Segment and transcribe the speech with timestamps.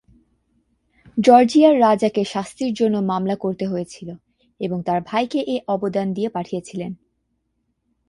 [1.17, 4.09] জর্জিয়ার রাজাকে শান্তির জন্য মামলা করতে হয়েছিল,
[4.59, 6.91] এবং তার ভাইকে এই অবদান দিয়ে পাঠিয়েছিলেন।